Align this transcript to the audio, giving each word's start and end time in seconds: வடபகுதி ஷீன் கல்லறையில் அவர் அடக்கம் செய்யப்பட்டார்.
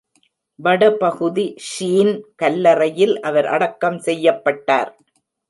வடபகுதி 0.59 1.45
ஷீன் 1.67 2.11
கல்லறையில் 2.35 3.15
அவர் 3.21 3.45
அடக்கம் 3.45 3.99
செய்யப்பட்டார். 3.99 4.91